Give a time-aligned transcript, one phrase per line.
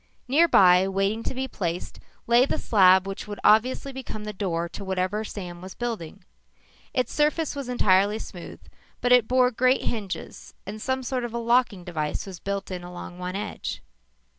[0.27, 4.83] Nearby, waiting to be placed, lay the slab which would obviously become the door to
[4.83, 6.23] whatever Sam was building.
[6.91, 8.61] Its surface was entirely smooth,
[8.99, 12.83] but it bore great hinges and some sort of a locking device was built in
[12.83, 13.83] along one edge.